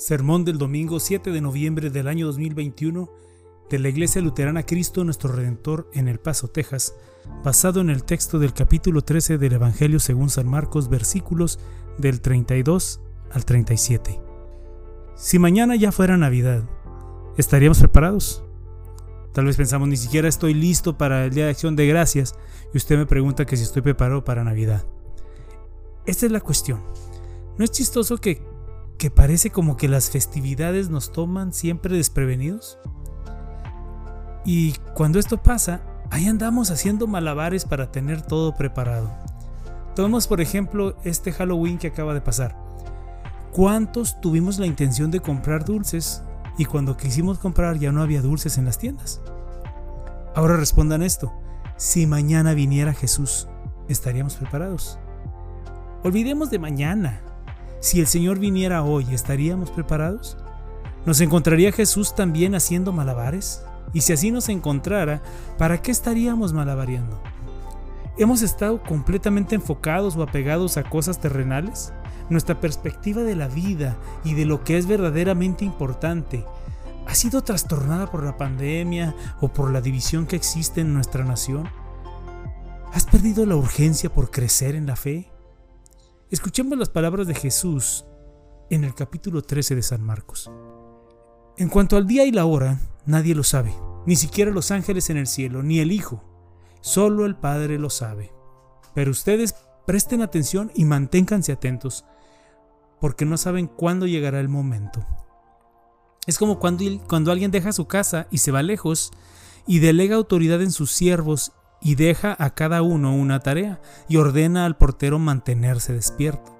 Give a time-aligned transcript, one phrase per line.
[0.00, 3.12] Sermón del domingo 7 de noviembre del año 2021
[3.68, 6.94] de la Iglesia Luterana Cristo Nuestro Redentor en El Paso, Texas,
[7.44, 11.58] basado en el texto del capítulo 13 del Evangelio según San Marcos, versículos
[11.98, 14.18] del 32 al 37.
[15.16, 16.62] Si mañana ya fuera Navidad,
[17.36, 18.42] ¿estaríamos preparados?
[19.34, 22.36] Tal vez pensamos, ni siquiera estoy listo para el Día de Acción de Gracias
[22.72, 24.86] y usted me pregunta que si estoy preparado para Navidad.
[26.06, 26.80] Esta es la cuestión.
[27.58, 28.49] ¿No es chistoso que
[29.00, 32.78] que parece como que las festividades nos toman siempre desprevenidos.
[34.44, 39.10] Y cuando esto pasa, ahí andamos haciendo malabares para tener todo preparado.
[39.96, 42.54] Tomemos por ejemplo este Halloween que acaba de pasar.
[43.52, 46.22] ¿Cuántos tuvimos la intención de comprar dulces
[46.58, 49.22] y cuando quisimos comprar ya no había dulces en las tiendas?
[50.34, 51.32] Ahora respondan esto.
[51.78, 53.48] Si mañana viniera Jesús,
[53.88, 54.98] ¿estaríamos preparados?
[56.04, 57.22] Olvidemos de mañana,
[57.80, 60.36] si el Señor viniera hoy, ¿estaríamos preparados?
[61.06, 63.62] ¿Nos encontraría Jesús también haciendo malabares?
[63.94, 65.22] Y si así nos encontrara,
[65.56, 67.22] ¿para qué estaríamos malabareando?
[68.18, 71.94] ¿Hemos estado completamente enfocados o apegados a cosas terrenales?
[72.28, 76.44] Nuestra perspectiva de la vida y de lo que es verdaderamente importante
[77.06, 81.66] ha sido trastornada por la pandemia o por la división que existe en nuestra nación.
[82.92, 85.29] ¿Has perdido la urgencia por crecer en la fe?
[86.30, 88.04] Escuchemos las palabras de Jesús
[88.70, 90.48] en el capítulo 13 de San Marcos.
[91.56, 93.74] En cuanto al día y la hora, nadie lo sabe,
[94.06, 96.22] ni siquiera los ángeles en el cielo, ni el Hijo,
[96.82, 98.32] solo el Padre lo sabe.
[98.94, 99.56] Pero ustedes
[99.88, 102.04] presten atención y manténganse atentos,
[103.00, 105.04] porque no saben cuándo llegará el momento.
[106.28, 109.10] Es como cuando, cuando alguien deja su casa y se va lejos
[109.66, 114.66] y delega autoridad en sus siervos y deja a cada uno una tarea y ordena
[114.66, 116.56] al portero mantenerse despierto.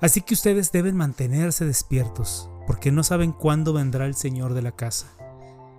[0.00, 4.72] Así que ustedes deben mantenerse despiertos, porque no saben cuándo vendrá el Señor de la
[4.72, 5.06] casa.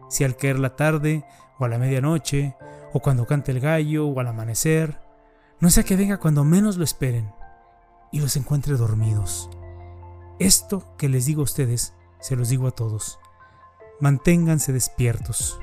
[0.10, 1.26] Si al caer la tarde,
[1.58, 2.56] o a la medianoche,
[2.94, 5.00] o cuando cante el gallo, o al amanecer,
[5.60, 7.32] no sea que venga cuando menos lo esperen
[8.12, 9.50] y los encuentre dormidos.
[10.40, 13.20] Esto que les digo a ustedes, se los digo a todos.
[14.00, 15.60] Manténganse despiertos.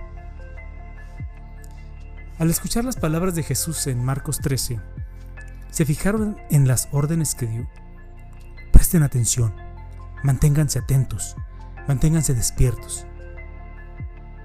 [2.43, 4.81] Al escuchar las palabras de Jesús en Marcos 13,
[5.71, 7.71] ¿se fijaron en las órdenes que dio?
[8.73, 9.55] Presten atención,
[10.25, 11.37] manténganse atentos,
[11.87, 13.07] manténganse despiertos.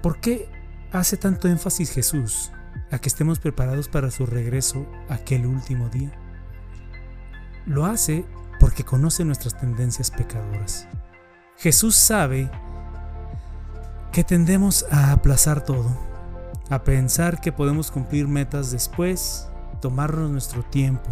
[0.00, 0.48] ¿Por qué
[0.92, 2.52] hace tanto énfasis Jesús
[2.92, 6.12] a que estemos preparados para su regreso aquel último día?
[7.66, 8.24] Lo hace
[8.60, 10.86] porque conoce nuestras tendencias pecadoras.
[11.56, 12.48] Jesús sabe
[14.12, 16.07] que tendemos a aplazar todo
[16.70, 19.48] a pensar que podemos cumplir metas después,
[19.80, 21.08] tomarnos nuestro tiempo,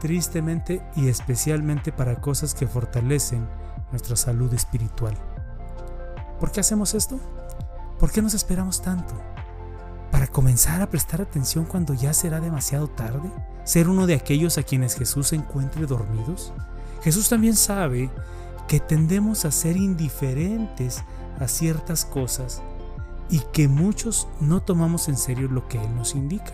[0.00, 3.46] tristemente y especialmente para cosas que fortalecen
[3.90, 5.14] nuestra salud espiritual.
[6.40, 7.20] ¿Por qué hacemos esto?
[7.98, 9.14] ¿Por qué nos esperamos tanto?
[10.10, 13.30] ¿Para comenzar a prestar atención cuando ya será demasiado tarde?
[13.64, 16.52] ¿Ser uno de aquellos a quienes Jesús se encuentre dormidos?
[17.02, 18.10] Jesús también sabe
[18.66, 21.02] que tendemos a ser indiferentes
[21.38, 22.62] a ciertas cosas
[23.32, 26.52] y que muchos no tomamos en serio lo que Él nos indica.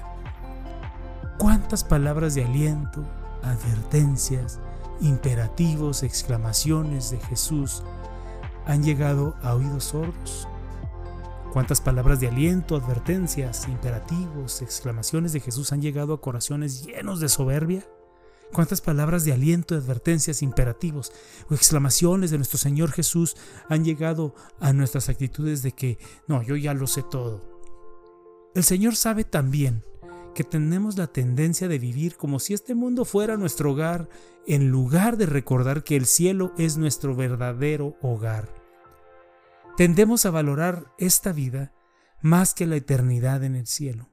[1.36, 3.04] ¿Cuántas palabras de aliento,
[3.42, 4.60] advertencias,
[5.00, 7.82] imperativos, exclamaciones de Jesús
[8.64, 10.46] han llegado a oídos sordos?
[11.52, 17.28] ¿Cuántas palabras de aliento, advertencias, imperativos, exclamaciones de Jesús han llegado a corazones llenos de
[17.28, 17.82] soberbia?
[18.52, 21.12] Cuántas palabras de aliento, advertencias, imperativos
[21.50, 23.36] o exclamaciones de nuestro Señor Jesús
[23.68, 27.42] han llegado a nuestras actitudes de que, no, yo ya lo sé todo.
[28.54, 29.84] El Señor sabe también
[30.34, 34.08] que tenemos la tendencia de vivir como si este mundo fuera nuestro hogar,
[34.46, 38.54] en lugar de recordar que el cielo es nuestro verdadero hogar.
[39.76, 41.72] Tendemos a valorar esta vida
[42.22, 44.08] más que la eternidad en el cielo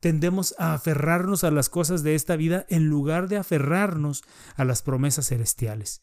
[0.00, 4.24] tendemos a aferrarnos a las cosas de esta vida en lugar de aferrarnos
[4.56, 6.02] a las promesas celestiales.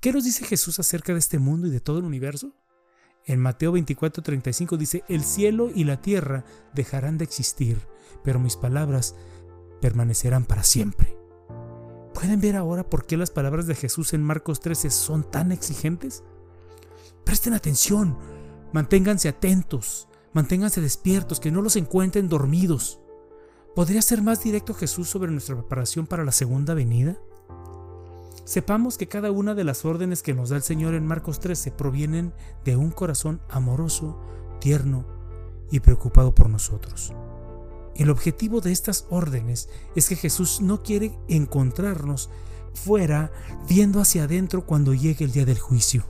[0.00, 2.54] ¿Qué nos dice Jesús acerca de este mundo y de todo el universo?
[3.26, 6.44] En Mateo 24:35 dice, el cielo y la tierra
[6.74, 7.78] dejarán de existir,
[8.24, 9.14] pero mis palabras
[9.80, 11.16] permanecerán para siempre.
[12.14, 16.24] ¿Pueden ver ahora por qué las palabras de Jesús en Marcos 13 son tan exigentes?
[17.24, 18.18] Presten atención,
[18.72, 23.00] manténganse atentos, manténganse despiertos, que no los encuentren dormidos.
[23.74, 27.16] ¿Podría ser más directo Jesús sobre nuestra preparación para la segunda venida?
[28.44, 31.70] Sepamos que cada una de las órdenes que nos da el Señor en Marcos 13
[31.70, 32.32] provienen
[32.64, 34.18] de un corazón amoroso,
[34.60, 35.04] tierno
[35.70, 37.12] y preocupado por nosotros.
[37.94, 42.28] El objetivo de estas órdenes es que Jesús no quiere encontrarnos
[42.74, 43.30] fuera
[43.68, 46.04] viendo hacia adentro cuando llegue el día del juicio.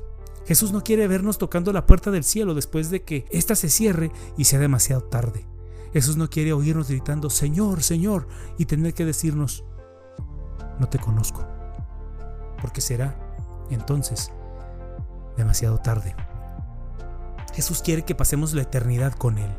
[0.46, 4.12] Jesús no quiere vernos tocando la puerta del cielo después de que ésta se cierre
[4.38, 5.46] y sea demasiado tarde.
[5.92, 8.28] Jesús no quiere oírnos gritando, Señor, Señor,
[8.58, 9.64] y tener que decirnos,
[10.78, 11.44] no te conozco,
[12.60, 13.16] porque será
[13.70, 14.32] entonces
[15.36, 16.14] demasiado tarde.
[17.52, 19.50] Jesús quiere que pasemos la eternidad con Él.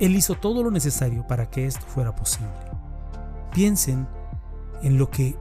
[0.00, 2.52] Él hizo todo lo necesario para que esto fuera posible.
[3.52, 4.06] Piensen
[4.82, 5.36] en lo que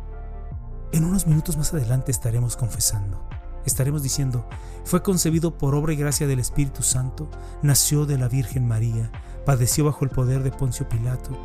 [0.92, 3.28] en unos minutos más adelante estaremos confesando.
[3.66, 4.46] Estaremos diciendo,
[4.84, 7.30] fue concebido por obra y gracia del Espíritu Santo,
[7.62, 9.12] nació de la Virgen María,
[9.46, 11.38] padeció bajo el poder de Poncio Pilato,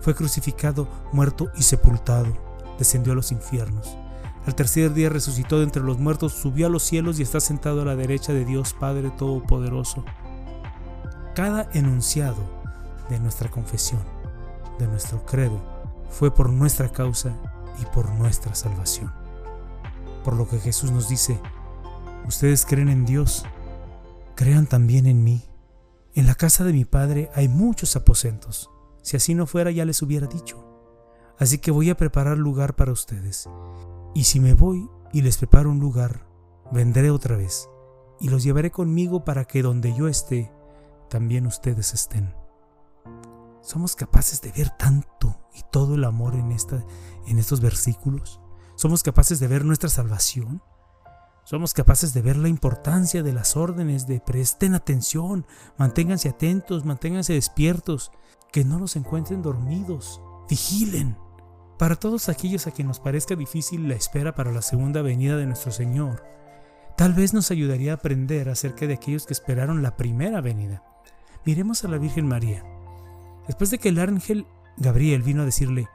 [0.00, 2.32] fue crucificado, muerto y sepultado,
[2.78, 3.96] descendió a los infiernos.
[4.46, 7.82] Al tercer día resucitó de entre los muertos, subió a los cielos y está sentado
[7.82, 10.04] a la derecha de Dios Padre Todopoderoso.
[11.34, 12.38] Cada enunciado
[13.10, 14.00] de nuestra confesión,
[14.78, 15.60] de nuestro credo,
[16.10, 17.32] fue por nuestra causa
[17.82, 19.12] y por nuestra salvación.
[20.24, 21.40] Por lo que Jesús nos dice,
[22.26, 23.44] ustedes creen en Dios,
[24.34, 25.44] crean también en mí.
[26.14, 28.70] En la casa de mi Padre hay muchos aposentos.
[29.02, 30.64] Si así no fuera ya les hubiera dicho.
[31.38, 33.48] Así que voy a preparar lugar para ustedes.
[34.14, 36.26] Y si me voy y les preparo un lugar,
[36.72, 37.68] vendré otra vez
[38.20, 40.50] y los llevaré conmigo para que donde yo esté,
[41.10, 42.34] también ustedes estén.
[43.60, 46.84] ¿Somos capaces de ver tanto y todo el amor en, esta,
[47.26, 48.40] en estos versículos?
[48.76, 50.62] ¿Somos capaces de ver nuestra salvación?
[51.46, 55.46] ¿Somos capaces de ver la importancia de las órdenes de presten atención,
[55.78, 58.10] manténganse atentos, manténganse despiertos,
[58.50, 60.20] que no los encuentren dormidos,
[60.50, 61.16] vigilen?
[61.78, 65.46] Para todos aquellos a quien nos parezca difícil la espera para la segunda venida de
[65.46, 66.24] nuestro Señor,
[66.96, 70.82] tal vez nos ayudaría a aprender acerca de aquellos que esperaron la primera venida.
[71.44, 72.64] Miremos a la Virgen María.
[73.46, 75.86] Después de que el ángel Gabriel vino a decirle,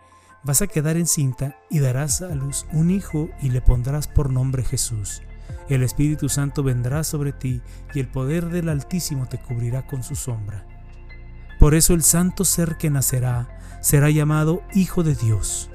[0.46, 4.64] vas a quedar encinta y darás a luz un hijo y le pondrás por nombre
[4.64, 5.22] Jesús.
[5.70, 7.62] El Espíritu Santo vendrá sobre ti
[7.94, 10.66] y el poder del Altísimo te cubrirá con su sombra.
[11.60, 15.70] Por eso el santo ser que nacerá será llamado Hijo de Dios.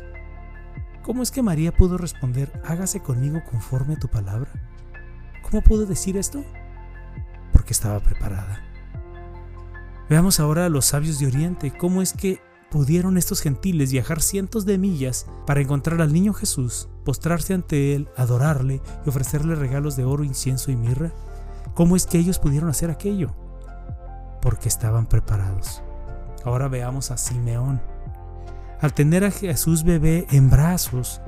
[1.02, 4.50] ¿Cómo es que María pudo responder, hágase conmigo conforme a tu palabra?
[5.48, 6.44] ¿Cómo pudo decir esto?
[7.52, 8.60] Porque estaba preparada.
[10.08, 12.40] Veamos ahora a los sabios de Oriente, cómo es que
[12.76, 18.10] pudieron estos gentiles viajar cientos de millas para encontrar al niño Jesús, postrarse ante él,
[18.18, 21.10] adorarle y ofrecerle regalos de oro, incienso y mirra.
[21.74, 23.34] ¿Cómo es que ellos pudieron hacer aquello?
[24.42, 25.82] Porque estaban preparados.
[26.44, 27.80] Ahora veamos a Simeón,
[28.82, 31.22] al tener a Jesús bebé en brazos,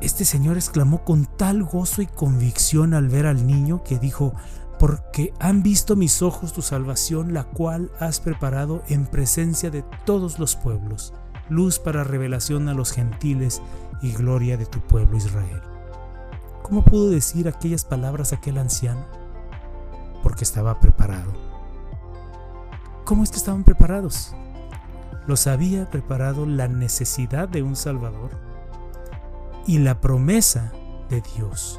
[0.00, 4.34] este señor exclamó con tal gozo y convicción al ver al niño que dijo,
[4.82, 10.40] porque han visto mis ojos tu salvación, la cual has preparado en presencia de todos
[10.40, 11.14] los pueblos,
[11.48, 13.62] luz para revelación a los gentiles
[14.02, 15.62] y gloria de tu pueblo Israel.
[16.64, 19.06] ¿Cómo pudo decir aquellas palabras aquel anciano?
[20.20, 21.32] Porque estaba preparado.
[23.04, 24.34] ¿Cómo es que estaban preparados?
[25.28, 28.30] los había preparado la necesidad de un Salvador
[29.64, 30.72] y la promesa
[31.08, 31.78] de Dios.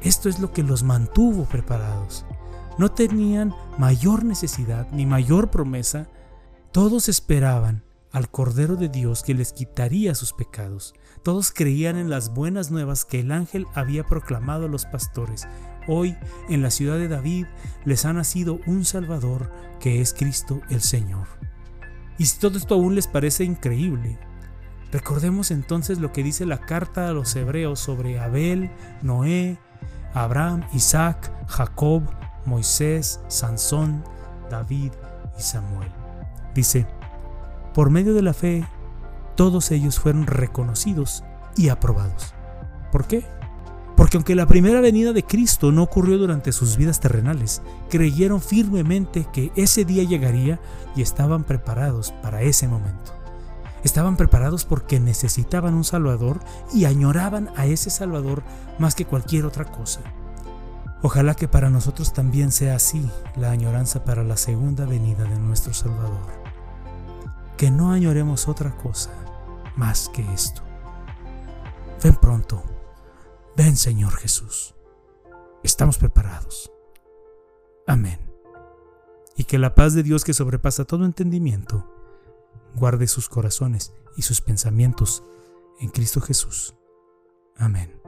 [0.00, 2.24] Esto es lo que los mantuvo preparados.
[2.80, 6.08] No tenían mayor necesidad ni mayor promesa.
[6.72, 10.94] Todos esperaban al Cordero de Dios que les quitaría sus pecados.
[11.22, 15.46] Todos creían en las buenas nuevas que el ángel había proclamado a los pastores.
[15.88, 16.16] Hoy,
[16.48, 17.44] en la ciudad de David,
[17.84, 21.26] les ha nacido un Salvador que es Cristo el Señor.
[22.16, 24.18] Y si todo esto aún les parece increíble,
[24.90, 28.70] recordemos entonces lo que dice la carta a los hebreos sobre Abel,
[29.02, 29.58] Noé,
[30.14, 32.04] Abraham, Isaac, Jacob,
[32.44, 34.04] Moisés, Sansón,
[34.50, 34.92] David
[35.38, 35.90] y Samuel.
[36.54, 36.86] Dice,
[37.74, 38.66] por medio de la fe,
[39.36, 41.24] todos ellos fueron reconocidos
[41.56, 42.34] y aprobados.
[42.90, 43.24] ¿Por qué?
[43.96, 49.26] Porque aunque la primera venida de Cristo no ocurrió durante sus vidas terrenales, creyeron firmemente
[49.32, 50.58] que ese día llegaría
[50.96, 53.12] y estaban preparados para ese momento.
[53.84, 56.40] Estaban preparados porque necesitaban un Salvador
[56.72, 58.42] y añoraban a ese Salvador
[58.78, 60.00] más que cualquier otra cosa.
[61.02, 65.72] Ojalá que para nosotros también sea así la añoranza para la segunda venida de nuestro
[65.72, 66.26] Salvador.
[67.56, 69.10] Que no añoremos otra cosa
[69.76, 70.62] más que esto.
[72.02, 72.62] Ven pronto
[73.56, 74.74] Ven Señor Jesús.
[75.62, 76.72] Estamos preparados.
[77.86, 78.18] Amén.
[79.36, 81.86] Y que la paz de Dios que sobrepasa todo entendimiento,
[82.74, 85.24] guarde sus corazones y sus pensamientos
[85.78, 86.74] en Cristo Jesús.
[87.56, 87.99] Amén.